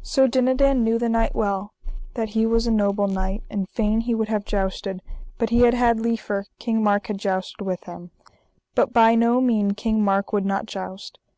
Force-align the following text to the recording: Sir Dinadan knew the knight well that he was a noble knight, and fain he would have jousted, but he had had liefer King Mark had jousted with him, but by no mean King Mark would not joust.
Sir 0.00 0.28
Dinadan 0.28 0.82
knew 0.82 0.98
the 0.98 1.10
knight 1.10 1.34
well 1.34 1.74
that 2.14 2.30
he 2.30 2.46
was 2.46 2.66
a 2.66 2.70
noble 2.70 3.06
knight, 3.06 3.42
and 3.50 3.68
fain 3.68 4.00
he 4.00 4.14
would 4.14 4.28
have 4.30 4.46
jousted, 4.46 5.02
but 5.36 5.50
he 5.50 5.60
had 5.60 5.74
had 5.74 6.00
liefer 6.00 6.46
King 6.58 6.82
Mark 6.82 7.08
had 7.08 7.18
jousted 7.18 7.60
with 7.66 7.84
him, 7.84 8.10
but 8.74 8.94
by 8.94 9.14
no 9.14 9.42
mean 9.42 9.72
King 9.72 10.02
Mark 10.02 10.32
would 10.32 10.46
not 10.46 10.64
joust. 10.64 11.18